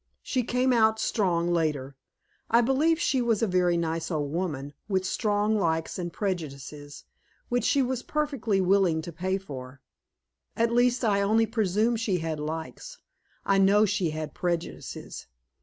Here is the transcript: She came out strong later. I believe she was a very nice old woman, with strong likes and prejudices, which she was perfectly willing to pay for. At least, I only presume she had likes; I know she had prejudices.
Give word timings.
She 0.23 0.41
came 0.41 0.73
out 0.73 0.99
strong 0.99 1.51
later. 1.53 1.95
I 2.49 2.61
believe 2.61 2.99
she 2.99 3.21
was 3.21 3.43
a 3.43 3.45
very 3.47 3.77
nice 3.77 4.09
old 4.09 4.31
woman, 4.33 4.73
with 4.89 5.05
strong 5.05 5.55
likes 5.59 5.99
and 5.99 6.11
prejudices, 6.11 7.03
which 7.49 7.63
she 7.63 7.83
was 7.83 8.01
perfectly 8.01 8.59
willing 8.59 9.03
to 9.03 9.11
pay 9.11 9.37
for. 9.37 9.79
At 10.57 10.73
least, 10.73 11.05
I 11.05 11.21
only 11.21 11.45
presume 11.45 11.95
she 11.97 12.17
had 12.17 12.39
likes; 12.39 12.97
I 13.45 13.59
know 13.59 13.85
she 13.85 14.09
had 14.09 14.33
prejudices. 14.33 15.27